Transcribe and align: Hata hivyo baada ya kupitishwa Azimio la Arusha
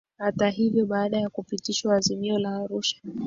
Hata 0.17 0.49
hivyo 0.49 0.85
baada 0.85 1.17
ya 1.19 1.29
kupitishwa 1.29 1.95
Azimio 1.97 2.39
la 2.39 2.55
Arusha 2.55 3.01